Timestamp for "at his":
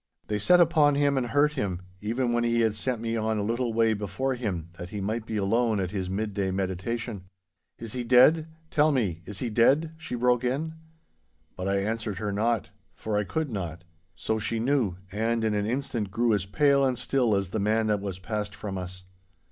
5.79-6.09